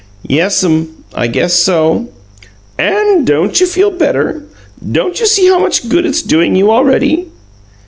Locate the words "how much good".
5.45-6.07